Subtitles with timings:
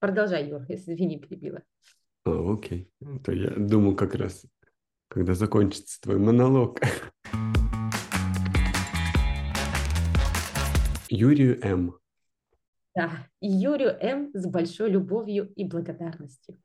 [0.00, 1.62] Продолжай, Юр, если извини, перебила.
[2.24, 2.90] А, окей.
[3.22, 4.46] То я думал как раз,
[5.08, 6.80] когда закончится твой монолог.
[11.10, 11.98] Юрию М.
[12.94, 13.10] Да,
[13.42, 14.30] Юрию М.
[14.32, 16.56] с большой любовью и благодарностью.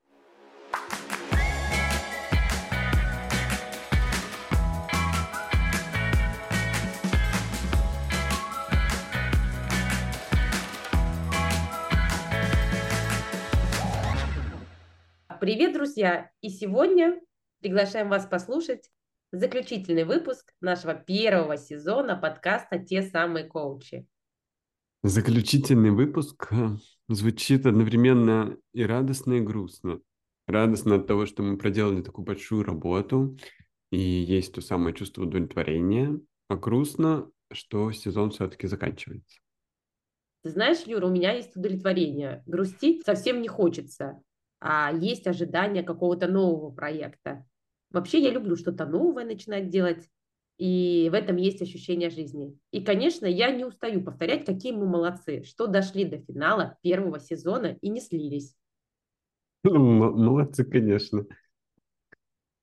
[15.46, 16.32] Привет, друзья!
[16.42, 17.22] И сегодня
[17.62, 18.90] приглашаем вас послушать
[19.32, 24.08] заключительный выпуск нашего первого сезона подкаста «Те самые коучи».
[25.04, 26.70] Заключительный выпуск э,
[27.10, 30.00] звучит одновременно и радостно, и грустно.
[30.48, 33.38] Радостно от того, что мы проделали такую большую работу,
[33.92, 39.38] и есть то самое чувство удовлетворения, а грустно, что сезон все-таки заканчивается.
[40.42, 42.42] Ты знаешь, Юра, у меня есть удовлетворение.
[42.48, 44.23] Грустить совсем не хочется
[44.59, 47.45] а есть ожидание какого-то нового проекта.
[47.92, 50.09] Вообще я люблю что-то новое начинать делать,
[50.58, 52.58] и в этом есть ощущение жизни.
[52.72, 57.78] И, конечно, я не устаю повторять, какие мы молодцы, что дошли до финала первого сезона
[57.81, 58.56] и не слились.
[59.64, 61.25] Молодцы, конечно.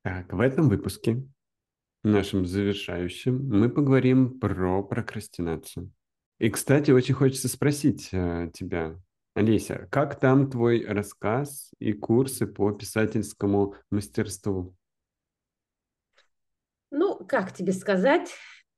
[0.02, 1.22] Так, в этом выпуске,
[2.02, 5.92] нашем завершающем, мы поговорим про прокрастинацию.
[6.38, 9.00] И, кстати, очень хочется спросить э, тебя,
[9.34, 14.76] Олеся, как там твой рассказ и курсы по писательскому мастерству?
[16.90, 18.30] Ну, как тебе сказать,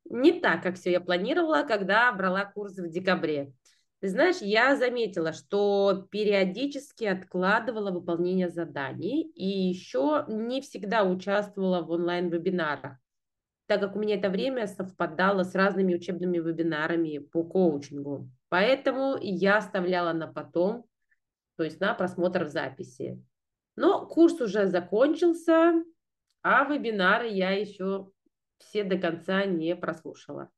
[0.04, 3.52] не так, как все я планировала, когда брала курсы в декабре.
[4.00, 11.90] Ты знаешь, я заметила, что периодически откладывала выполнение заданий и еще не всегда участвовала в
[11.90, 12.98] онлайн-вебинарах,
[13.66, 18.30] так как у меня это время совпадало с разными учебными вебинарами по коучингу.
[18.54, 20.84] Поэтому я оставляла на потом,
[21.56, 23.20] то есть на просмотр в записи.
[23.74, 25.82] Но курс уже закончился,
[26.40, 28.12] а вебинары я еще
[28.58, 30.50] все до конца не прослушала.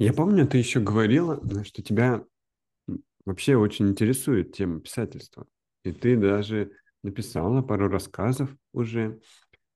[0.00, 2.24] Я помню, ты еще говорила, что тебя
[3.24, 5.46] вообще очень интересует тема писательства.
[5.84, 6.72] И ты даже
[7.04, 9.20] написала пару рассказов уже.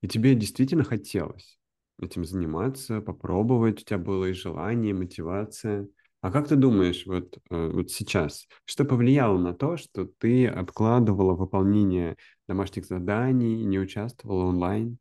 [0.02, 1.56] И тебе действительно хотелось
[2.02, 3.82] этим заниматься, попробовать.
[3.82, 5.86] У тебя было и желание, и мотивация.
[6.24, 11.34] А как ты думаешь, вот, э, вот сейчас, что повлияло на то, что ты откладывала
[11.34, 12.16] выполнение
[12.48, 14.96] домашних заданий, не участвовала онлайн?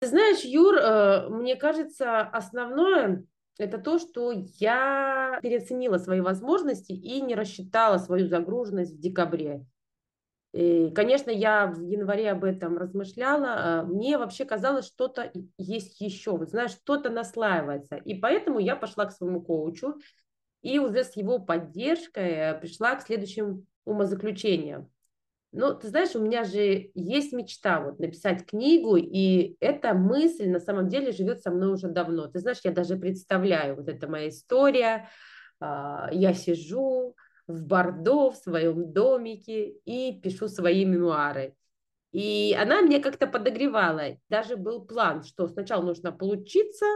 [0.00, 3.24] Ты знаешь, Юр, э, мне кажется, основное
[3.56, 9.64] это то, что я переоценила свои возможности и не рассчитала свою загруженность в декабре.
[10.52, 13.48] И, конечно, я в январе об этом размышляла.
[13.48, 16.32] А, мне вообще казалось, что-то есть еще.
[16.32, 17.96] Вот знаешь, что-то наслаивается.
[17.96, 19.94] И поэтому я пошла к своему коучу
[20.60, 24.90] и уже с его поддержкой э, пришла к следующим умозаключениям.
[25.52, 30.60] Ну, ты знаешь, у меня же есть мечта вот написать книгу, и эта мысль на
[30.60, 32.26] самом деле живет со мной уже давно.
[32.26, 35.10] Ты знаешь, я даже представляю, вот это моя история,
[35.60, 37.16] а, я сижу,
[37.46, 41.54] в Бордо, в своем домике и пишу свои мемуары.
[42.12, 44.18] И она мне как-то подогревала.
[44.28, 46.86] Даже был план, что сначала нужно поучиться,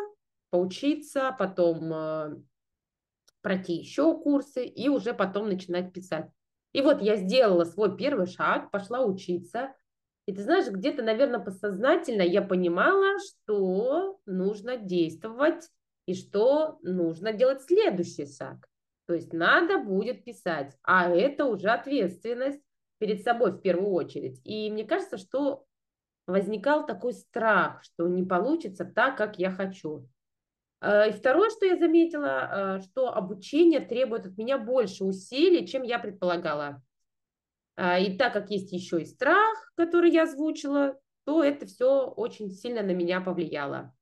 [0.51, 2.37] поучиться, потом э,
[3.41, 6.29] пройти еще курсы и уже потом начинать писать.
[6.73, 9.75] И вот я сделала свой первый шаг, пошла учиться.
[10.27, 15.71] И ты знаешь, где-то, наверное, подсознательно я понимала, что нужно действовать
[16.05, 18.69] и что нужно делать следующий шаг.
[19.07, 22.61] То есть надо будет писать, а это уже ответственность
[22.99, 24.41] перед собой в первую очередь.
[24.45, 25.65] И мне кажется, что
[26.27, 30.09] возникал такой страх, что не получится так, как я хочу.
[30.81, 35.83] Э, и второе, что я заметила, э, что обучение требует от меня больше усилий, чем
[35.83, 36.83] я предполагала.
[37.77, 42.51] Э, и так как есть еще и страх, который я озвучила, то это все очень
[42.51, 43.93] сильно на меня повлияло.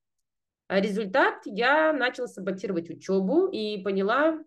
[0.69, 4.38] Результат, я начала саботировать учебу и поняла,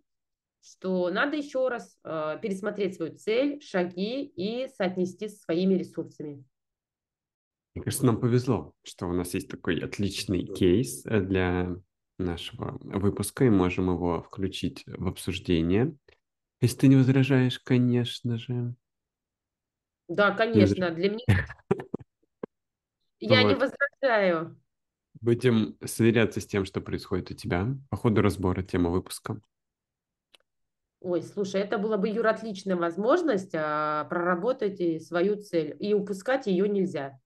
[0.72, 6.43] что надо еще раз э, пересмотреть свою цель, шаги и соотнести со своими ресурсами.
[7.73, 11.75] Мне кажется, нам повезло, что у нас есть такой отличный кейс э, для
[12.17, 15.96] нашего выпуска, и можем его включить в обсуждение.
[16.59, 18.73] Если ты не возражаешь, конечно же.
[20.08, 21.47] Да, конечно, для меня...
[23.20, 24.59] Я не возражаю.
[25.22, 29.41] Будем сверяться с тем, что происходит у тебя по ходу разбора темы выпуска.
[30.99, 36.67] Ой, слушай, это была бы, Юра, отличная возможность а, проработать свою цель, и упускать ее
[36.67, 37.20] нельзя.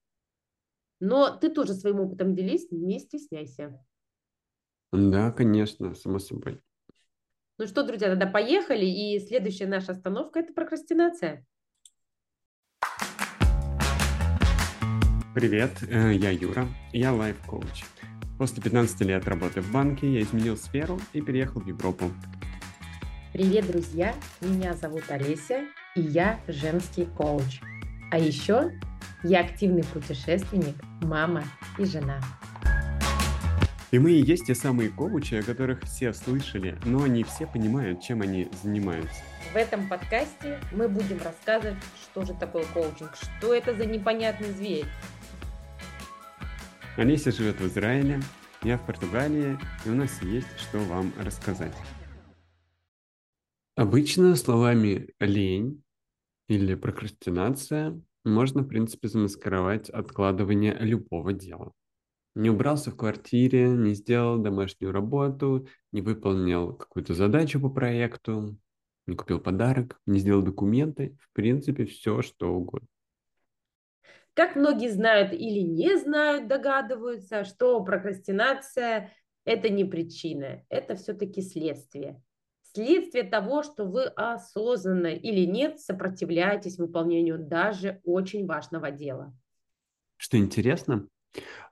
[0.99, 3.81] Но ты тоже своим опытом делись, не стесняйся.
[4.91, 6.59] Да, конечно, само собой.
[7.57, 11.45] Ну что, друзья, тогда поехали, и следующая наша остановка– это прокрастинация.
[15.33, 17.85] Привет, э, я Юра, я лайф-коуч.
[18.37, 22.11] После 15 лет работы в банке я изменил сферу и переехал в Европу.
[23.33, 24.13] Привет, друзья!
[24.41, 25.63] Меня зовут Олеся,
[25.95, 27.61] и я женский коуч.
[28.11, 28.73] А еще
[29.23, 31.45] я активный путешественник, мама
[31.77, 32.19] и жена.
[33.91, 38.01] И мы и есть те самые коучи, о которых все слышали, но не все понимают,
[38.01, 39.21] чем они занимаются.
[39.53, 44.87] В этом подкасте мы будем рассказывать, что же такое коучинг, что это за непонятный зверь.
[46.97, 48.19] Олеся живет в Израиле,
[48.63, 51.71] я в Португалии, и у нас есть что вам рассказать.
[53.81, 55.83] Обычно словами «лень»
[56.47, 61.73] или «прокрастинация» можно, в принципе, замаскировать откладывание любого дела
[62.35, 68.57] не убрался в квартире, не сделал домашнюю работу, не выполнил какую-то задачу по проекту,
[69.07, 72.87] не купил подарок, не сделал документы, в принципе, все, что угодно.
[74.33, 79.11] Как многие знают или не знают, догадываются, что прокрастинация–
[79.43, 82.21] это не причина, это все-таки следствие.
[82.73, 89.33] Следствие того, что вы осознанно или нет сопротивляетесь выполнению даже очень важного дела.
[90.15, 91.07] Что интересно,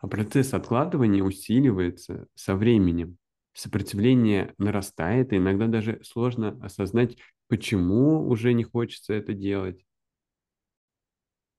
[0.02, 3.18] процесс откладывания усиливается со временем.
[3.54, 7.18] Сопротивление нарастает, и иногда даже сложно осознать,
[7.48, 9.86] почему уже не хочется это делать.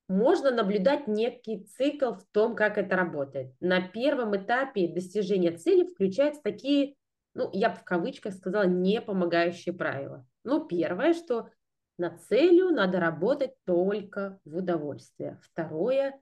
[0.08, 3.54] Можно наблюдать некий цикл в том, как это работает.
[3.60, 6.96] На первом этапе достижения цели включаются такие,
[7.34, 10.26] ну, я бы в кавычках сказала, не помогающие правила.
[10.44, 11.50] Ну, первое, что
[11.98, 15.38] на целью надо работать только в удовольствие.
[15.42, 16.20] Второе,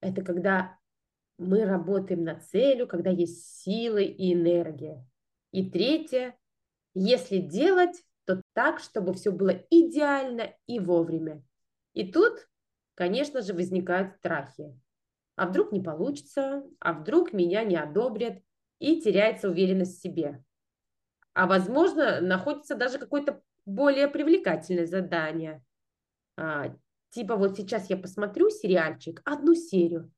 [0.00, 0.78] это когда
[1.38, 5.06] мы работаем на целью, когда есть силы и энергия.
[5.52, 6.36] И третье,
[6.94, 11.42] если делать, то так, чтобы все было идеально и вовремя.
[11.94, 12.48] И тут,
[12.94, 14.78] конечно же, возникают страхи.
[15.36, 18.42] А вдруг не получится, а вдруг меня не одобрят,
[18.80, 20.42] и теряется уверенность в себе.
[21.34, 25.62] А возможно, находится даже какое-то более привлекательное задание.
[26.36, 26.74] А,
[27.10, 30.10] типа вот сейчас я посмотрю сериальчик, одну серию,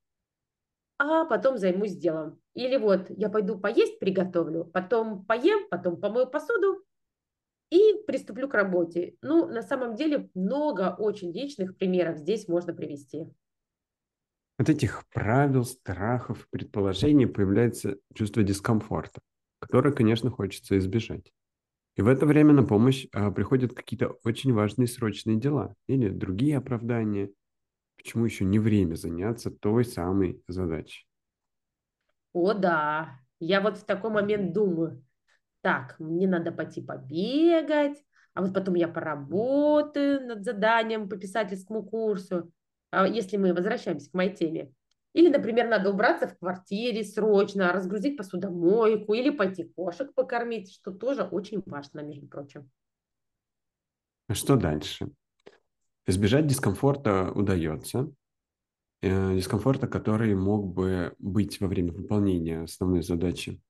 [0.99, 2.41] а потом займусь делом.
[2.55, 6.85] Или вот я пойду поесть приготовлю, потом поем, потом помою посуду
[7.71, 9.17] и приступлю к работе.
[9.23, 13.27] Ну, на самом деле много очень личных примеров здесь можно привести.
[14.63, 19.21] От этих правил, страхов, предположений появляется чувство дискомфорта,
[19.61, 21.33] которое, конечно, хочется избежать.
[21.97, 26.57] И в это время на помощь а, приходят какие-то очень важные срочные дела или другие
[26.57, 27.31] оправдания–
[28.03, 31.07] Почему еще не время заняться той самой задачей?
[32.33, 33.21] О, да.
[33.39, 35.05] Я вот в такой момент думаю,
[35.61, 38.03] так, мне надо пойти побегать,
[38.35, 42.53] а вот потом я поработаю над заданием по писательскому курсу,
[42.93, 44.73] если мы возвращаемся к моей теме.
[45.13, 51.23] Или, например, надо убраться в квартире срочно, разгрузить посудомойку или пойти кошек покормить, что тоже
[51.23, 52.71] очень важно, между прочим.
[54.29, 55.11] А что дальше?
[56.07, 58.11] Избежать дискомфорта удается,
[59.03, 63.61] э, дискомфорта, который мог бы быть во время выполнения основной задачи.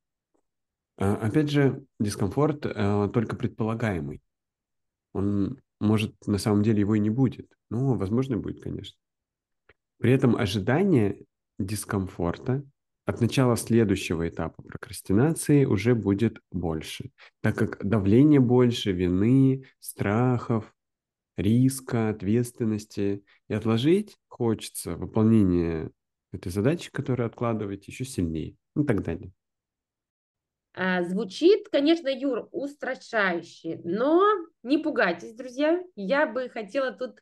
[0.98, 4.22] А, опять же, дискомфорт э, только предполагаемый.
[5.12, 7.50] Он может, на самом деле, его и не будет.
[7.68, 8.96] Ну, возможно, будет, конечно.
[10.02, 11.16] При этом ожидание
[11.60, 12.64] дискомфорта
[13.04, 20.74] от начала следующего этапа прокрастинации уже будет больше, так как давление больше, вины, страхов,
[21.36, 23.24] риска, ответственности.
[23.48, 25.92] И отложить хочется выполнение
[26.32, 29.30] этой задачи, которую откладываете, еще сильнее и так далее.
[30.74, 34.20] А, звучит, конечно, Юр, устрашающе, но
[34.64, 35.80] не пугайтесь, друзья.
[35.94, 37.20] Я бы хотела тут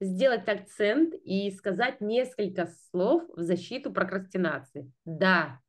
[0.00, 4.90] сделать акцент и сказать несколько слов в защиту прокрастинации.
[5.04, 5.60] Да,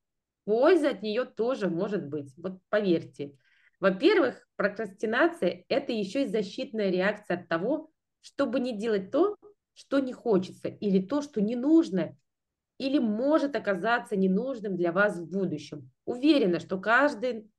[0.45, 3.33] польза от нее тоже может быть, вот поверьте.
[3.79, 7.91] Во-первых, прокрастинация– это еще и защитная реакция от того,
[8.21, 9.37] чтобы не делать то,
[9.73, 12.17] что не хочется, или то, что не нужно,
[12.79, 15.91] или может оказаться ненужным для вас в будущем.
[16.05, 17.49] Уверена, что каждый,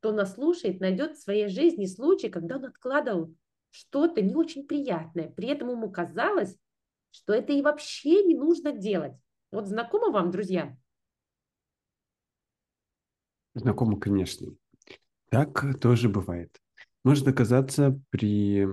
[0.00, 3.34] кто нас слушает, найдет в своей жизни случай, когда он откладывал
[3.70, 5.28] что-то не очень приятное.
[5.28, 6.56] При этом ему казалось,
[7.10, 9.14] что это и вообще не нужно делать.
[9.50, 10.76] Вот знакомо вам, друзья?
[13.54, 14.54] Знакомо, конечно.
[15.30, 16.60] Так тоже бывает.
[17.04, 18.66] Может оказаться при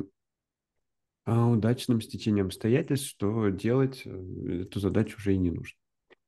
[1.25, 5.77] а, удачном стечении обстоятельств, что делать э, эту задачу уже и не нужно.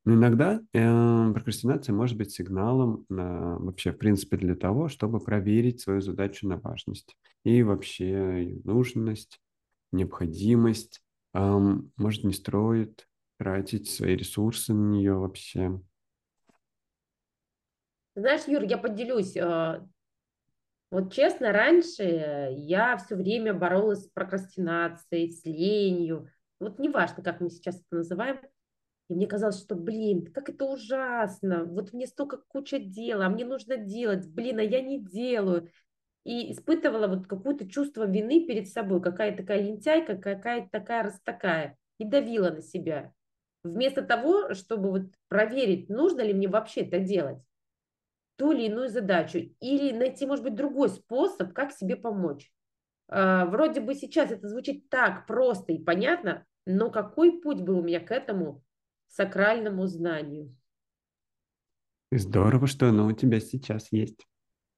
[0.07, 3.13] Но иногда э, прокрастинация может быть сигналом э,
[3.59, 9.41] вообще, в принципе, для того, чтобы проверить свою задачу на важность и вообще ее нужность,
[9.91, 11.01] необходимость.
[11.33, 11.59] Э,
[11.97, 13.05] может, не строит
[13.37, 15.77] тратить свои ресурсы на нее вообще.
[18.15, 19.35] Знаешь, Юр, я поделюсь.
[19.35, 19.81] э,
[20.89, 26.29] Вот честно, раньше я все время боролась с прокрастинацией, с ленью.
[26.61, 28.39] Вот неважно, как мы сейчас это называем.
[29.09, 31.63] И мне казалось, что, блин, как это ужасно.
[31.65, 34.27] Вот мне столько куча дела, а мне нужно делать.
[34.27, 35.69] Блин, а я не делаю.
[36.23, 39.01] И испытывала вот какое-то чувство вины перед собой.
[39.01, 41.77] Какая такая лентяйка, какая такая раз такая.
[41.99, 43.13] И давила на себя.
[43.63, 47.39] Вместо того, чтобы вот проверить, нужно ли мне вообще это делать
[48.37, 52.51] ту или иную задачу или найти, может быть, другой способ, как себе помочь.
[53.09, 57.83] А, вроде бы сейчас это звучит так просто и понятно, но какой путь был у
[57.83, 58.63] меня к этому
[59.07, 60.55] сакральному знанию?
[62.11, 64.25] Здорово, что оно у тебя сейчас есть.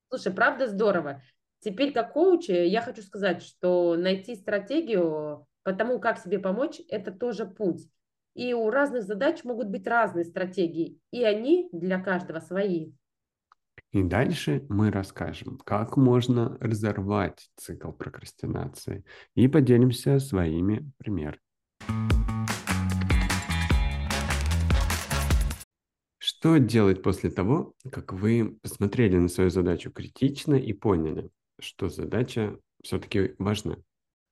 [0.10, 1.22] Слушай, правда здорово.
[1.60, 7.12] Теперь как коуч я хочу сказать, что найти стратегию по тому, как себе помочь, это
[7.12, 7.88] тоже путь.
[8.34, 12.94] И у разных задач могут быть разные стратегии, и они для каждого свои.
[13.92, 19.04] И дальше мы расскажем, как можно разорвать цикл прокрастинации
[19.36, 21.40] и поделимся своими примерами.
[26.40, 32.58] Что делать после того, как вы посмотрели на свою задачу критично и поняли, что задача
[32.82, 33.76] все-таки важна?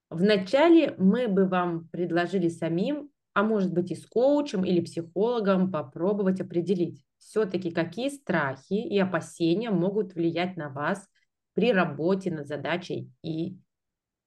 [0.09, 6.39] Вначале мы бы вам предложили самим, а может быть и с коучем или психологом попробовать
[6.39, 11.09] определить, все-таки какие страхи и опасения могут влиять на вас
[11.55, 13.57] при работе над задачей и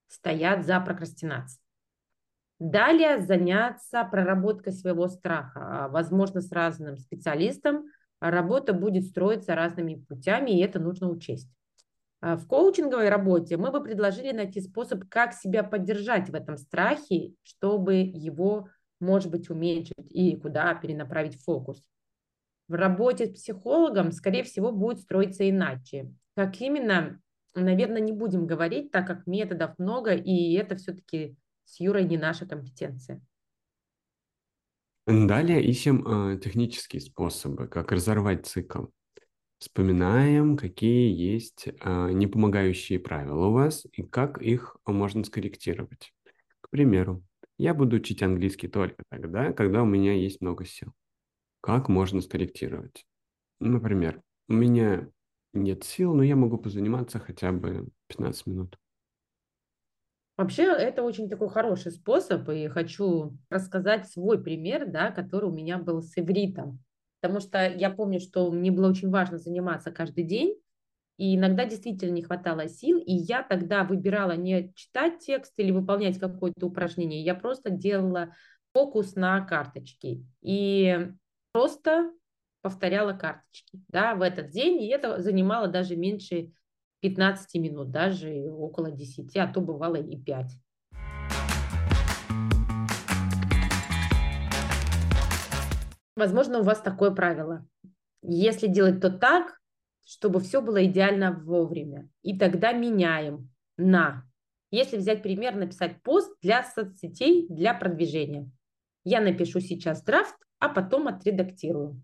[0.06, 1.59] стоят за прокрастинацией.
[2.60, 7.86] Далее заняться проработкой своего страха, а, возможно, с разным специалистом.
[8.20, 11.50] Работа будет строиться разными путями, и это нужно учесть.
[12.20, 17.32] А, в коучинговой работе мы бы предложили найти способ, как себя поддержать в этом страхе,
[17.42, 18.68] чтобы его,
[19.00, 21.82] может быть, уменьшить и куда перенаправить фокус
[22.70, 26.14] в работе с психологом, скорее всего, будет строиться иначе.
[26.36, 27.20] Как именно,
[27.52, 31.36] наверное, не будем говорить, так как методов много, и это все-таки
[31.70, 33.22] с Юрой не наша компетенция.
[35.06, 38.86] Далее ищем э, технические способы, как разорвать цикл.
[39.58, 46.12] Вспоминаем, какие есть э, непомогающие правила у вас и как их можно скорректировать.
[46.60, 47.22] К примеру,
[47.56, 50.92] я буду учить английский только тогда, когда у меня есть много сил.
[51.60, 53.06] Как можно скорректировать?
[53.60, 55.08] Например, у меня
[55.52, 58.76] нет сил, но я могу позаниматься хотя бы 15 минут.
[60.40, 65.76] Вообще, это очень такой хороший способ, и хочу рассказать свой пример, да, который у меня
[65.76, 66.82] был с ивритом.
[67.20, 70.56] Потому что я помню, что мне было очень важно заниматься каждый день,
[71.18, 76.18] и иногда действительно не хватало сил, и я тогда выбирала не читать текст или выполнять
[76.18, 78.34] какое-то упражнение, я просто делала
[78.72, 80.22] фокус на карточке.
[80.40, 81.06] И
[81.52, 82.12] просто
[82.62, 86.52] повторяла карточки да, в этот день, и это занимало даже меньше
[87.00, 90.52] 15 минут, даже около 10, а то бывало и 5.
[96.16, 97.66] Возможно, у вас такое правило.
[98.22, 99.60] Если делать то так,
[100.04, 102.08] чтобы все было идеально вовремя.
[102.22, 104.24] И тогда меняем на.
[104.70, 108.50] Если взять пример, написать пост для соцсетей для продвижения.
[109.04, 112.02] Я напишу сейчас драфт, а потом отредактирую.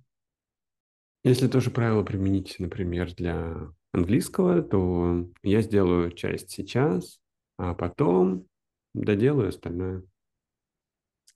[1.24, 7.18] Если тоже правило применить, например, для английского, то я сделаю часть сейчас,
[7.58, 8.46] а потом
[8.94, 10.02] доделаю остальное.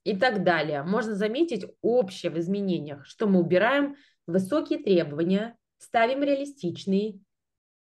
[0.04, 0.82] И так далее.
[0.82, 7.20] Можно заметить общее в изменениях, что мы убираем высокие требования, ставим реалистичные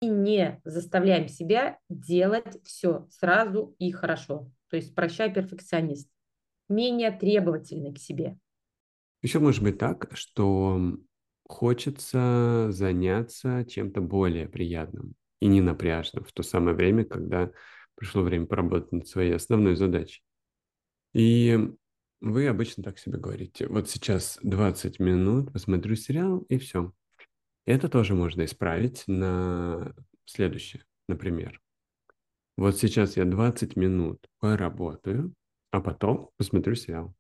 [0.02, 4.52] и не заставляем себя делать все сразу и хорошо.
[4.70, 6.10] То есть прощай перфекционист.
[6.68, 8.38] Менее требовательный к себе.
[9.22, 10.98] Еще может быть так, что
[11.50, 17.52] хочется заняться чем-то более приятным и не напряжным в то самое время, когда
[17.96, 20.22] пришло время поработать над своей основной задачей.
[21.14, 21.58] И
[22.22, 26.94] вы обычно так себе говорите, вот сейчас 20 минут, посмотрю сериал и все.
[27.66, 29.94] Это тоже можно исправить на
[30.26, 31.60] следующее, например.
[32.58, 35.34] Вот сейчас я 20 минут поработаю,
[35.72, 37.16] а потом посмотрю сериал.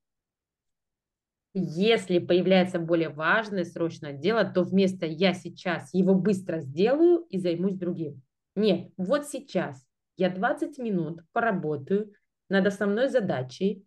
[1.53, 7.75] Если появляется более важное срочное дело, то вместо «я сейчас его быстро сделаю и займусь
[7.75, 8.21] другим».
[8.55, 9.83] Нет, вот сейчас
[10.17, 12.13] я 20 минут поработаю
[12.49, 13.85] над основной задачей,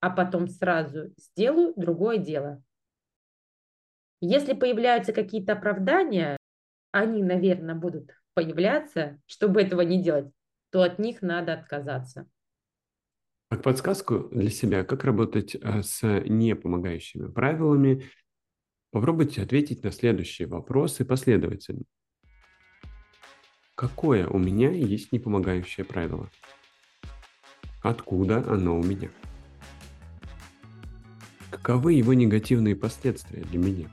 [0.00, 2.62] а потом сразу сделаю другое дело.
[4.20, 6.36] Если появляются какие-то оправдания,
[6.92, 10.30] они, наверное, будут появляться, чтобы этого не делать,
[10.70, 12.28] то от них надо отказаться.
[13.52, 18.02] Как подсказку для себя, как работать э, с непомогающими правилами,
[18.92, 21.82] попробуйте ответить на следующие вопросы последовательно.
[23.74, 26.30] Какое у меня есть непомогающее правило?
[27.82, 29.10] Откуда оно у меня?
[31.50, 33.90] Каковы его негативные последствия для меня?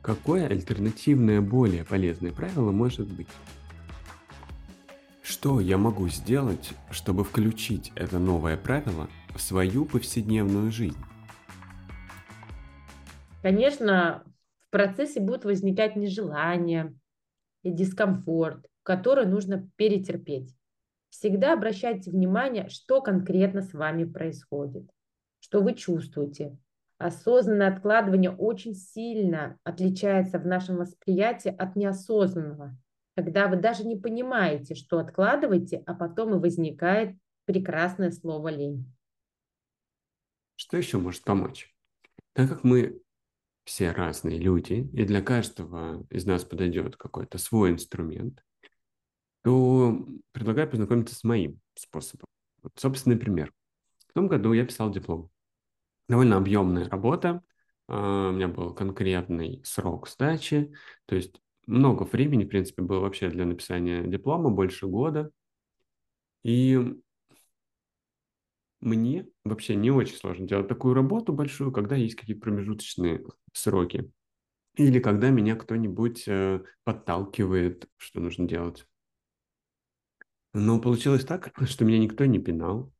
[0.00, 3.26] Какое альтернативное, более полезное правило может быть?
[5.38, 10.98] Что я могу сделать, чтобы включить это новое правило в свою повседневную жизнь?
[13.40, 14.24] Конечно,
[14.66, 16.92] в процессе будут возникать нежелания
[17.62, 20.56] и дискомфорт, который нужно перетерпеть.
[21.08, 24.90] Всегда обращайте внимание, что конкретно с вами происходит,
[25.38, 26.58] что вы чувствуете.
[26.98, 32.76] Осознанное откладывание очень сильно отличается в нашем восприятии от неосознанного
[33.18, 38.94] когда вы даже не понимаете, что откладываете, а потом и возникает прекрасное слово лень.
[40.54, 41.74] Что еще может помочь?
[42.32, 43.02] Так как мы
[43.64, 48.44] все разные люди, и для каждого из нас подойдет какой-то свой инструмент,
[49.42, 52.26] то предлагаю познакомиться с моим способом.
[52.62, 53.52] Вот собственный пример.
[54.10, 55.28] В том году я писал диплом.
[56.08, 57.42] Довольно объемная работа,
[57.88, 60.72] а, у меня был конкретный срок сдачи,
[61.06, 65.30] то есть много времени, в принципе, было вообще для написания диплома, больше года.
[66.42, 66.78] И
[68.80, 74.10] мне вообще не очень сложно делать такую работу большую, когда есть какие-то промежуточные сроки.
[74.76, 78.86] Или когда меня кто-нибудь э, подталкивает, что нужно делать.
[80.54, 82.92] Но получилось так, что меня никто не пинал.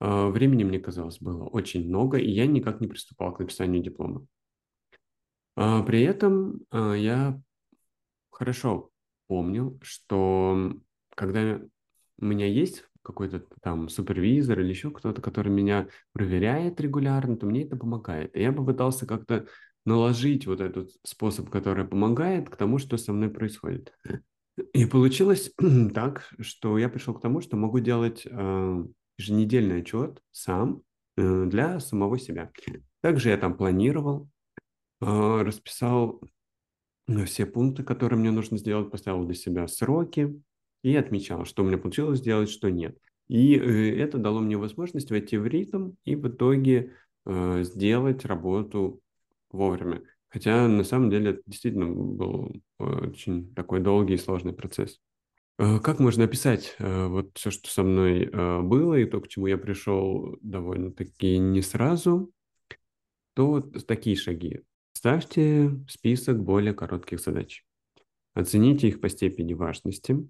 [0.00, 4.26] Э, времени, мне казалось, было очень много, и я никак не приступал к написанию диплома.
[5.56, 7.40] А при этом э, я
[8.40, 8.90] хорошо
[9.26, 10.72] помню, что
[11.14, 11.60] когда
[12.18, 17.64] у меня есть какой-то там супервизор или еще кто-то, который меня проверяет регулярно, то мне
[17.64, 18.34] это помогает.
[18.34, 19.46] И я попытался как-то
[19.84, 23.92] наложить вот этот способ, который помогает, к тому, что со мной происходит.
[24.72, 25.52] И получилось
[25.94, 28.84] так, что я пришел к тому, что могу делать э,
[29.18, 30.80] еженедельный отчет сам
[31.18, 32.50] э, для самого себя.
[33.02, 34.30] Также я там планировал,
[35.02, 36.22] э, расписал
[37.26, 40.40] все пункты, которые мне нужно сделать, поставил для себя сроки
[40.82, 42.96] и отмечал, что у меня получилось сделать, что нет.
[43.28, 46.92] И э, это дало мне возможность войти в ритм и в итоге
[47.26, 49.00] э, сделать работу
[49.50, 50.02] вовремя.
[50.28, 55.00] Хотя на самом деле это действительно был очень такой долгий и сложный процесс.
[55.60, 59.28] Э, как можно описать э, вот все, что со мной э, было, и то, к
[59.28, 62.32] чему я пришел довольно-таки не сразу,
[63.34, 64.62] то вот такие шаги.
[65.00, 67.64] Ставьте список более коротких задач.
[68.34, 70.28] Оцените их по степени важности.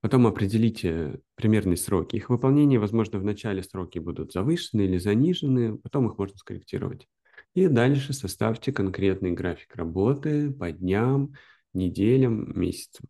[0.00, 2.78] Потом определите примерные сроки их выполнения.
[2.78, 7.08] Возможно, в начале сроки будут завышены или занижены, потом их можно скорректировать.
[7.54, 11.34] И дальше составьте конкретный график работы по дням,
[11.72, 13.06] неделям, месяцам.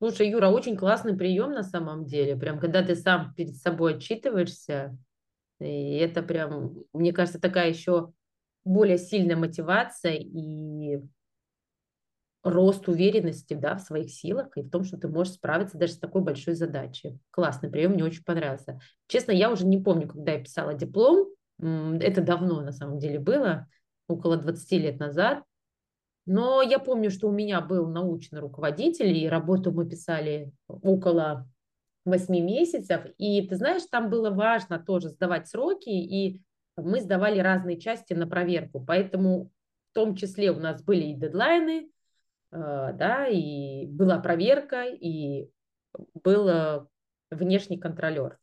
[0.00, 2.36] Слушай, Юра, очень классный прием на самом деле.
[2.36, 4.98] Прям когда ты сам перед собой отчитываешься,
[5.60, 8.12] и это прям, мне кажется, такая еще
[8.64, 11.00] более сильная мотивация и
[12.42, 15.98] рост уверенности да, в своих силах и в том, что ты можешь справиться даже с
[15.98, 17.18] такой большой задачей.
[17.30, 18.80] Классный прием, мне очень понравился.
[19.06, 21.28] Честно, я уже не помню, когда я писала диплом,
[21.60, 23.68] это давно на самом деле было,
[24.08, 25.44] около 20 лет назад,
[26.26, 31.48] но я помню, что у меня был научный руководитель, и работу мы писали около
[32.04, 36.42] 8 месяцев, и ты знаешь, там было важно тоже сдавать сроки, и
[36.76, 39.50] мы сдавали разные части на проверку, поэтому
[39.90, 41.90] в том числе у нас были и дедлайны,
[42.50, 45.50] э, да, и была проверка, и
[46.14, 46.86] был э,
[47.30, 48.38] внешний контролер.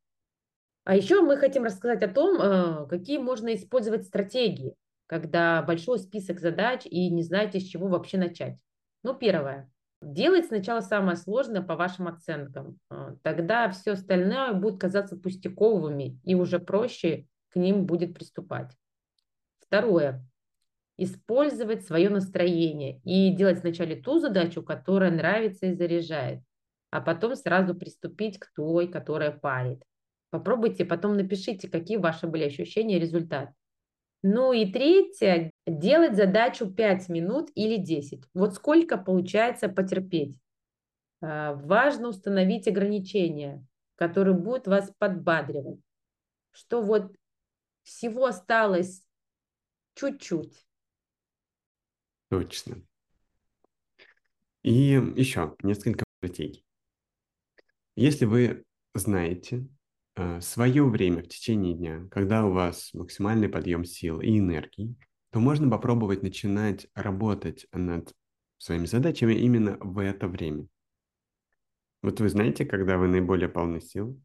[0.84, 4.76] А еще мы хотим рассказать о том, э, какие можно использовать стратегии,
[5.08, 8.58] когда большой список задач и не знаете, с чего вообще начать.
[9.04, 9.72] Ну, первое.
[10.02, 12.78] Делать сначала самое сложное по вашим оценкам.
[13.22, 18.72] Тогда все остальное будет казаться пустяковыми и уже проще к ним будет приступать.
[19.60, 20.26] Второе.
[20.98, 26.42] Использовать свое настроение и делать вначале ту задачу, которая нравится и заряжает,
[26.92, 29.84] а потом сразу приступить к той, которая парит.
[30.30, 33.52] Попробуйте, потом напишите, какие ваши были ощущения и результат.
[34.22, 38.24] Ну и третье, делать задачу 5 минут или 10.
[38.34, 40.36] Вот сколько получается потерпеть.
[41.22, 45.80] А, важно установить ограничения, которые будут вас подбадривать.
[46.52, 47.14] Что вот
[47.90, 49.04] всего осталось
[49.96, 50.66] чуть-чуть.
[52.30, 52.82] Точно.
[54.62, 56.66] И еще несколько стратегий.
[57.96, 59.68] Если вы знаете
[60.16, 64.96] э, свое время в течение дня, когда у вас максимальный подъем сил и энергии,
[65.32, 68.14] то можно попробовать начинать работать над
[68.58, 70.68] своими задачами именно в это время.
[72.02, 74.22] Вот вы знаете, когда вы наиболее полны сил?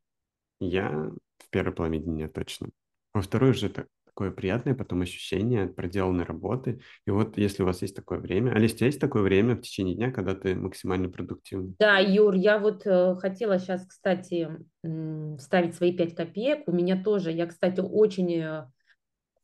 [0.60, 2.68] Я в первой половине дня точно.
[3.14, 6.80] Во второй уже это такое приятное потом ощущение от проделанной работы.
[7.06, 9.60] И вот если у вас есть такое время, Алис, у тебя есть такое время в
[9.60, 11.74] течение дня, когда ты максимально продуктивный?
[11.78, 14.48] Да, Юр, я вот э, хотела сейчас, кстати,
[15.38, 16.68] вставить свои пять копеек.
[16.68, 18.66] У меня тоже, я, кстати, очень э,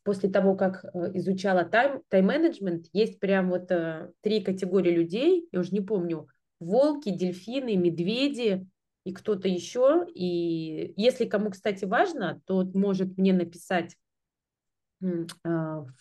[0.04, 3.70] после того, как э, изучала тайм, тайм-менеджмент, есть прям вот
[4.20, 6.28] три категории людей, я уже не помню,
[6.58, 8.66] волки, дельфины, медведи
[9.04, 10.06] и кто-то еще.
[10.14, 13.96] И если кому, кстати, важно, то может мне написать
[15.02, 15.92] а, в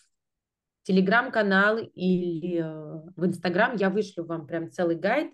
[0.82, 5.32] телеграм-канал или э, в инстаграм, я вышлю вам прям целый гайд,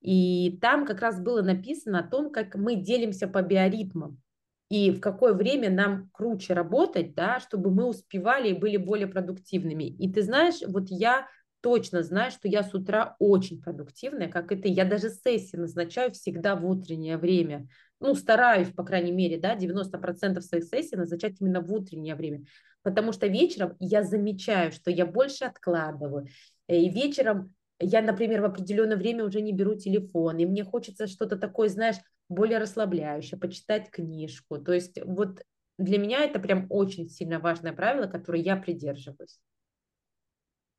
[0.00, 4.20] и там как раз было написано о том, как мы делимся по биоритмам
[4.68, 9.84] и в какое время нам круче работать, да, чтобы мы успевали и были более продуктивными.
[9.84, 11.26] И ты знаешь, вот я
[11.64, 14.68] точно знаю, что я с утра очень продуктивная, как и ты.
[14.68, 17.66] Я даже сессии назначаю всегда в утреннее время.
[18.00, 22.44] Ну, стараюсь, по крайней мере, да, 90% своих сессий назначать именно в утреннее время.
[22.82, 26.26] Потому что вечером я замечаю, что я больше откладываю.
[26.68, 31.38] И вечером я, например, в определенное время уже не беру телефон, и мне хочется что-то
[31.38, 31.96] такое, знаешь,
[32.28, 34.58] более расслабляющее, почитать книжку.
[34.58, 35.40] То есть вот
[35.78, 39.40] для меня это прям очень сильно важное правило, которое я придерживаюсь.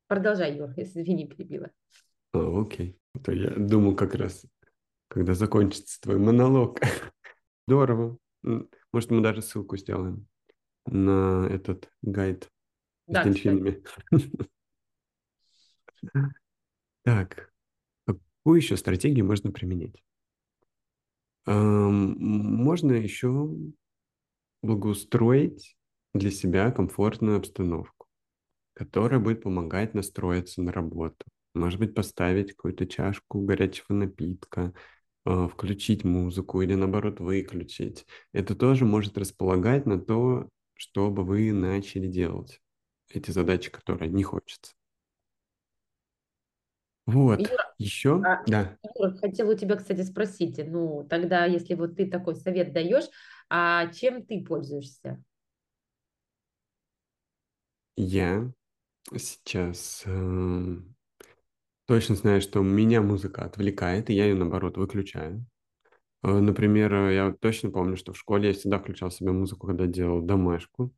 [0.08, 1.70] Продолжай, Юр, если извини, перебила.
[2.32, 2.98] А, окей.
[3.24, 4.44] То я думал как раз,
[5.08, 6.80] когда закончится твой монолог.
[7.66, 8.18] Здорово.
[8.92, 10.28] Может, мы даже ссылку сделаем
[10.86, 12.50] на этот гайд
[13.06, 13.82] да, с дельфинами.
[17.02, 17.52] Так,
[18.04, 20.02] какую еще стратегию можно применять?
[21.46, 23.48] Можно еще
[24.60, 25.76] благоустроить
[26.14, 27.95] для себя комфортную обстановку
[28.76, 31.24] которая будет помогать настроиться на работу.
[31.54, 34.74] Может быть, поставить какую-то чашку горячего напитка,
[35.24, 38.06] а, включить музыку или, наоборот, выключить.
[38.32, 42.60] Это тоже может располагать на то, чтобы вы начали делать
[43.08, 44.74] эти задачи, которые не хочется.
[47.06, 48.76] Вот, Юра, еще, а, да.
[48.98, 53.08] Юра, хотела у тебя, кстати, спросить, ну, тогда, если вот ты такой совет даешь,
[53.48, 55.22] а чем ты пользуешься?
[57.96, 58.52] Я
[59.14, 60.76] сейчас э,
[61.86, 65.46] точно знаю, что меня музыка отвлекает, и я ее, наоборот, выключаю.
[66.22, 69.86] Э, например, э, я точно помню, что в школе я всегда включал себе музыку, когда
[69.86, 70.92] делал домашку.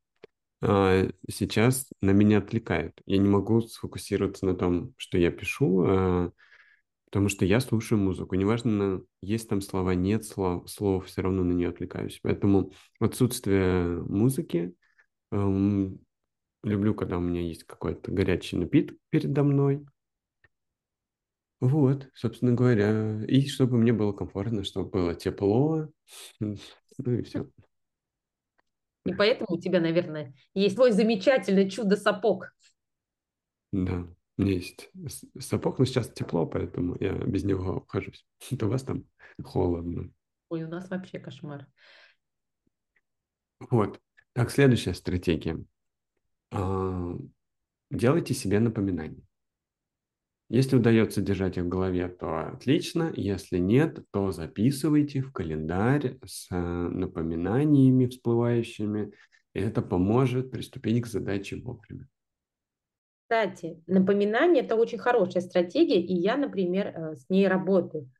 [0.60, 3.00] А сейчас на меня отвлекают.
[3.06, 6.32] Я не могу сфокусироваться на том, что я пишу, а,
[7.06, 8.34] потому что я слушаю музыку.
[8.34, 12.18] Неважно, есть там слова, нет слов, слов все равно на нее отвлекаюсь.
[12.22, 14.74] Поэтому отсутствие музыки
[15.30, 16.00] эм,
[16.62, 19.86] Люблю, когда у меня есть какой-то горячий напиток передо мной.
[21.60, 23.24] Вот, собственно говоря.
[23.26, 25.88] И чтобы мне было комфортно, чтобы было тепло.
[27.00, 27.48] Ну и все.
[29.04, 32.52] И поэтому у тебя, наверное, есть твой замечательный чудо-сапог.
[33.70, 34.90] Да, у меня есть
[35.38, 38.26] сапог, но сейчас тепло, поэтому я без него обхожусь.
[38.50, 39.04] Это у вас там
[39.42, 40.10] холодно.
[40.48, 41.68] Ой, у нас вообще кошмар.
[43.70, 44.00] Вот.
[44.32, 45.64] Так, следующая стратегия.
[46.50, 47.16] А,
[47.90, 49.22] делайте себе напоминания.
[50.50, 53.12] Если удается держать их в голове, то отлично.
[53.14, 59.12] Если нет, то записывайте в календарь с э, напоминаниями всплывающими.
[59.52, 62.08] И это поможет приступить к задаче вовремя.
[63.24, 68.10] Кстати, напоминание– это очень хорошая стратегия, и я, например, э, с ней работаю.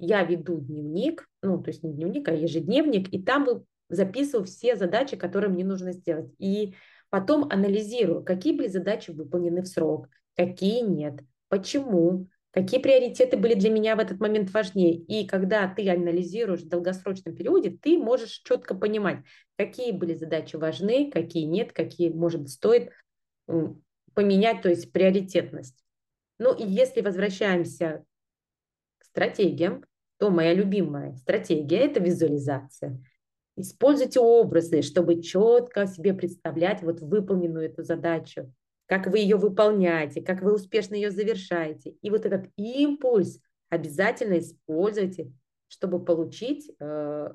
[0.00, 3.46] Я веду дневник, ну, то есть не дневник, а ежедневник, и там
[3.88, 6.32] записываю все задачи, которые мне нужно сделать.
[6.38, 6.74] И
[7.10, 13.70] Потом анализирую, какие были задачи выполнены в срок, какие нет, почему, какие приоритеты были для
[13.70, 14.94] меня в этот момент важнее.
[14.94, 19.24] И когда ты анализируешь в долгосрочном периоде, ты можешь четко понимать,
[19.56, 22.90] какие были задачи важны, какие нет, какие, может стоит
[24.14, 25.82] поменять, то есть приоритетность.
[26.38, 28.04] Ну и если возвращаемся
[28.98, 29.84] к стратегиям,
[30.18, 33.02] то моя любимая стратегия– это визуализация.
[33.60, 38.52] Используйте образы, чтобы четко себе представлять вот выполненную эту задачу,
[38.86, 41.96] как вы ее выполняете, как вы успешно ее завершаете.
[42.00, 45.32] И вот этот импульс обязательно используйте,
[45.66, 47.32] чтобы получить э,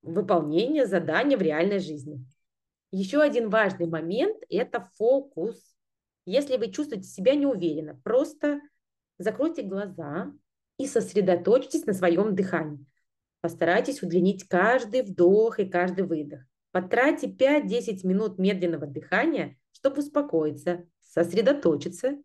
[0.00, 2.24] выполнение задания в реальной жизни.
[2.90, 5.76] Еще один важный момент– это фокус.
[6.24, 8.58] Если вы чувствуете себя неуверенно, просто
[9.18, 10.32] закройте глаза
[10.78, 12.86] и сосредоточьтесь на своем дыхании.
[13.42, 16.40] Постарайтесь удлинить каждый вдох и каждый выдох.
[16.70, 22.22] Потратьте 5-10 минут медленного дыхания, чтобы успокоиться, сосредоточиться,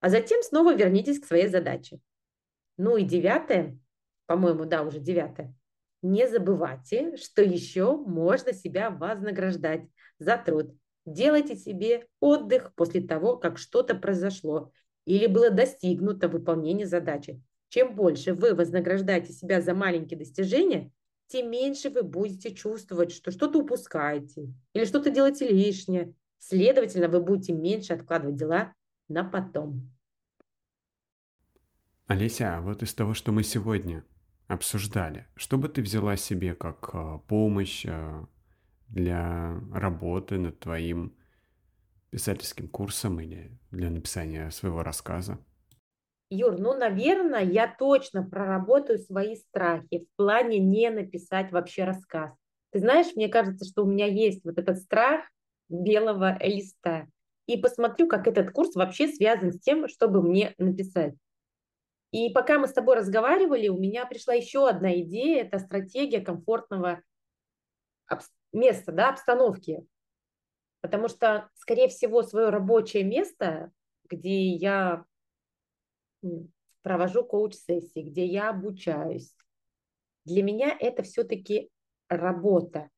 [0.00, 2.00] а затем снова вернитесь к своей задаче.
[2.76, 3.78] Ну и девятое,
[4.26, 5.54] по-моему, да, уже девятое.
[6.02, 10.72] Не забывайте, что еще можно себя вознаграждать за труд.
[11.06, 14.70] Делайте себе отдых после того, как что-то произошло
[15.06, 17.42] или было достигнуто выполнение задачи.
[17.68, 20.90] Чем больше вы вознаграждаете себя за маленькие достижения,
[21.26, 26.14] тем меньше вы будете чувствовать, что что-то упускаете или что-то делаете лишнее.
[26.38, 28.72] Следовательно, вы будете меньше откладывать дела
[29.08, 29.92] на потом.
[32.06, 34.02] Олеся, а вот из того, что мы сегодня
[34.46, 38.26] обсуждали, что бы ты взяла себе как а, помощь а,
[38.88, 41.14] для работы над твоим
[42.10, 45.38] писательским курсом или для написания своего рассказа?
[46.30, 52.32] Юр, ну, наверное, я точно проработаю свои страхи в плане не написать вообще рассказ.
[52.70, 55.22] Ты знаешь, мне кажется, что у меня есть вот этот страх
[55.70, 57.06] белого листа.
[57.46, 61.14] И посмотрю, как этот курс вообще связан с тем, чтобы мне написать.
[62.10, 65.44] И пока мы с тобой разговаривали, у меня пришла еще одна идея.
[65.44, 67.02] Это стратегия комфортного
[68.52, 69.86] места, да, обстановки.
[70.80, 73.72] Потому что, скорее всего, свое рабочее место,
[74.08, 75.04] где я
[76.82, 79.34] провожу коуч-сессии, где я обучаюсь,
[80.24, 81.70] для меня это все-таки
[82.08, 82.90] работа.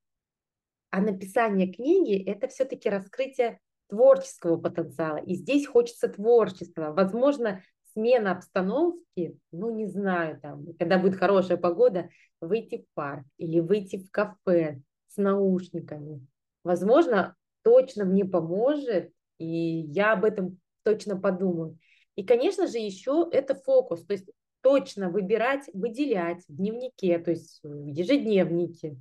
[0.90, 5.18] А написание книги– это все-таки раскрытие творческого потенциала.
[5.18, 6.92] И здесь хочется творчества.
[6.92, 12.09] Возможно, смена обстановки, ну, не знаю, там, когда будет хорошая погода,
[12.40, 16.26] выйти в парк или выйти в кафе с наушниками.
[16.64, 21.78] Возможно, точно мне поможет, и я об этом точно подумаю.
[22.16, 24.31] И, конечно же, еще это фокус, то есть
[24.62, 28.96] точно выбирать, выделять в дневнике, то есть в ежедневнике,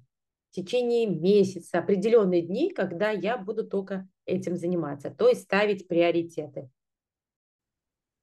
[0.51, 6.69] в течение месяца, определенные дни, когда я буду только этим заниматься, то есть ставить приоритеты.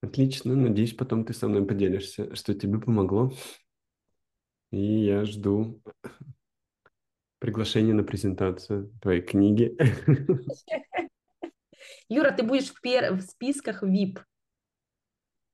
[0.02, 3.32] Отлично, надеюсь, потом ты со мной поделишься, что тебе помогло.
[4.70, 5.80] И я жду
[7.38, 9.76] приглашение на презентацию твоей книги.
[12.08, 13.14] Юра, ты будешь в, пер...
[13.14, 14.18] в списках VIP.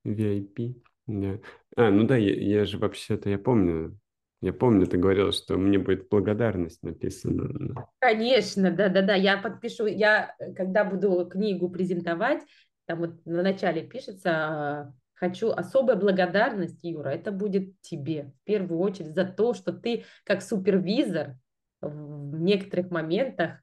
[0.04, 1.38] VIP, да.
[1.76, 3.98] А, ну да, я, я же вообще-то, я помню,
[4.40, 7.86] я помню, ты говорила, что мне будет благодарность написана.
[8.00, 12.42] Конечно, да-да-да, я подпишу, я, когда буду книгу презентовать,
[12.86, 18.80] там вот на начале пишется, а, хочу особая благодарность, Юра, это будет тебе в первую
[18.80, 21.36] очередь за то, что ты как супервизор
[21.80, 23.60] в некоторых моментах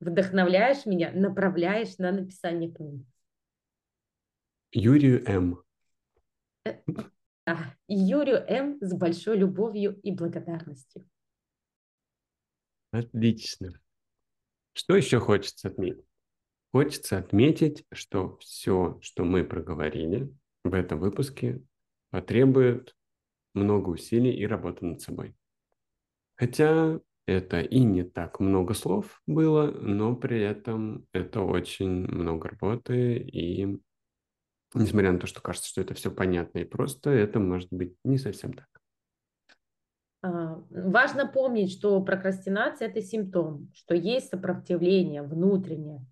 [0.00, 3.06] вдохновляешь меня, направляешь на написание книги.
[4.72, 5.61] Юрию М.
[7.88, 8.78] Юрию М.
[8.80, 11.08] с большой любовью и благодарностью.
[12.92, 13.80] Отлично.
[14.74, 16.04] Что еще хочется отметить?
[16.72, 21.62] Хочется отметить, что все, что мы проговорили в этом выпуске,
[22.10, 22.96] потребует
[23.54, 25.34] много усилий и работы над собой.
[26.36, 33.18] Хотя это и не так много слов было, но при этом это очень много работы,
[33.18, 33.78] и
[34.74, 38.18] несмотря на то, что кажется, что это все понятно и просто, это может быть не
[38.18, 38.66] совсем так.
[40.22, 46.06] А, важно помнить, что прокрастинация– это симптом, что есть сопротивление внутреннее.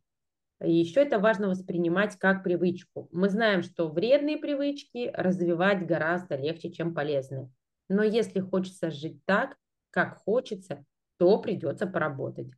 [0.63, 3.09] И еще это важно воспринимать как привычку.
[3.13, 7.51] Мы знаем, что вредные привычки развивать гораздо легче, чем полезные.
[7.89, 9.57] Но если хочется жить так,
[9.91, 10.85] как хочется,
[11.19, 12.51] то придется поработать.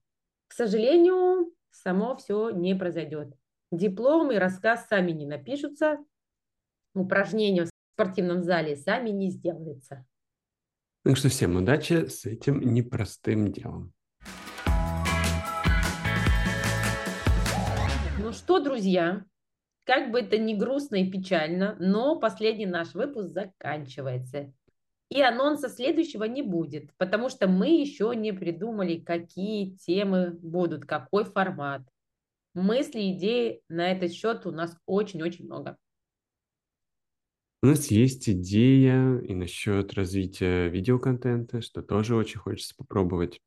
[0.48, 3.34] К сожалению, само все не произойдет.
[3.72, 5.96] Диплом и рассказ сами не напишутся,
[6.94, 10.04] упражнения в спортивном зале сами не сделаются.
[11.04, 13.94] Так что всем удачи с этим непростым делом.
[18.18, 19.24] Ну что, друзья,
[19.84, 24.52] как бы это ни грустно и печально, но последний наш выпуск заканчивается.
[25.08, 31.24] И анонса следующего не будет, потому что мы еще не придумали, какие темы будут, какой
[31.24, 31.80] формат.
[32.54, 35.78] Мысли, идеи на этот счет у нас очень-очень много.
[37.62, 43.40] У нас есть идея и насчет развития видеоконтента, что тоже очень хочется попробовать.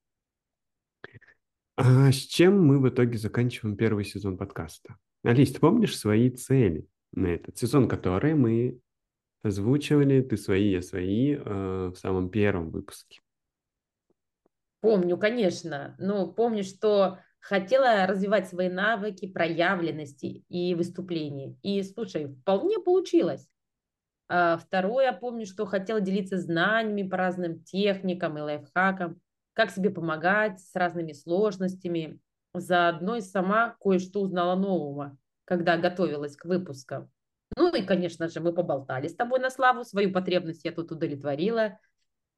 [1.76, 4.98] А с чем мы в итоге заканчиваем первый сезон подкаста?
[5.24, 8.80] Алис, ты помнишь свои цели на этот сезон, которые мы
[9.44, 13.20] озвучивали, ты свои, я свои, э, в самом первом выпуске.
[14.80, 15.96] Помню, конечно.
[16.00, 21.56] Но помню, что хотела развивать свои навыки проявленности и выступления.
[21.62, 23.48] И, слушай, вполне получилось.
[24.28, 29.22] А второе, я помню, что хотела делиться знаниями по разным техникам и лайфхакам,
[29.54, 32.20] как себе помогать с разными сложностями.
[32.56, 37.12] Заодно и сама кое-что узнала нового, когда готовилась к выпускам.
[37.56, 41.78] Ну и, конечно же, мы поболтали с тобой на славу, свою потребность я тут удовлетворила.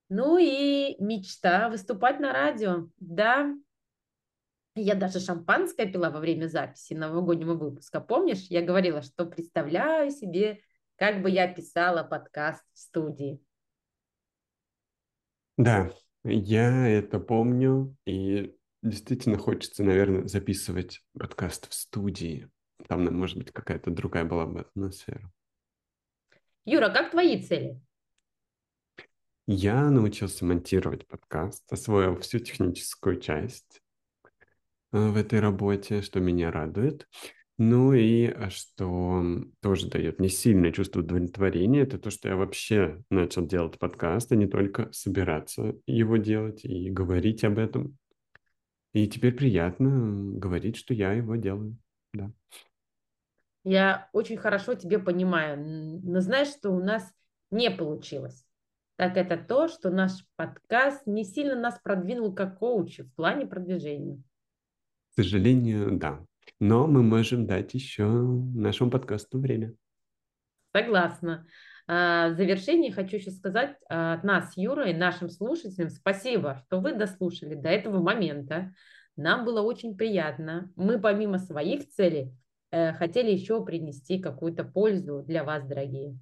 [0.09, 2.89] Ну и мечта выступать на радио.
[2.99, 3.55] Да,
[4.81, 7.99] я даже шампанское пила во время записи новогоднего выпуска.
[7.99, 10.61] Помнишь, я говорила, что представляю себе,
[10.95, 13.41] как бы я писала подкаст в студии.
[15.57, 15.91] Да,
[16.23, 22.49] я это помню, и действительно хочется, наверное, записывать подкаст в студии.
[22.87, 25.31] Там, может быть, какая-то другая была бы атмосфера.
[26.65, 27.81] Юра, как твои цели?
[29.47, 33.81] Я научился монтировать подкаст, освоил всю техническую часть
[34.91, 37.07] в этой работе, что меня радует.
[37.57, 39.23] Ну и э, что
[39.61, 44.35] тоже дает мне сильное чувство удовлетворения, это то, что я вообще начал делать подкаст, а
[44.35, 47.97] не только собираться его делать и говорить об этом.
[48.93, 51.77] И теперь приятно говорить, что я его делаю.
[52.13, 52.31] Да.
[53.63, 55.57] Я очень хорошо тебе понимаю,
[56.03, 57.11] но знаешь, что у нас
[57.51, 58.47] не получилось
[58.97, 64.21] так это то, что наш подкаст не сильно нас продвинул как коучи в плане продвижения.
[65.17, 66.23] К сожалению, да.
[66.59, 69.73] Но мы можем дать еще нашему подкасту время.
[70.75, 71.47] Согласна.
[71.87, 76.79] А, в завершении хочу еще сказать а, от нас, Юра, и нашим слушателям спасибо, что
[76.81, 78.75] вы дослушали до этого момента.
[79.15, 80.71] Нам было очень приятно.
[80.75, 82.35] Мы помимо своих целей
[82.69, 86.19] э, хотели еще принести какую-то пользу для вас, дорогие.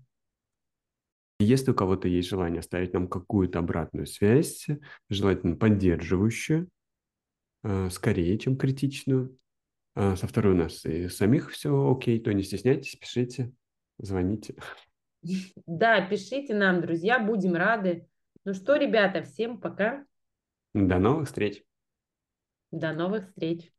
[1.41, 4.67] Если у кого-то есть желание оставить нам какую-то обратную связь,
[5.09, 6.69] желательно поддерживающую,
[7.89, 9.37] скорее, чем критичную.
[9.95, 13.53] А со второй у нас и самих все окей, то не стесняйтесь, пишите,
[13.97, 14.55] звоните.
[15.65, 18.07] Да, пишите нам, друзья, будем рады.
[18.43, 20.05] Ну что, ребята, всем пока.
[20.73, 21.63] До новых встреч.
[22.71, 23.71] До новых встреч.